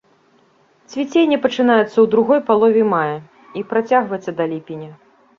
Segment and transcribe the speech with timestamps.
[0.93, 3.17] Цвіценне пачынаецца ў другой палове мая
[3.61, 4.89] і працягваецца да ліпеня.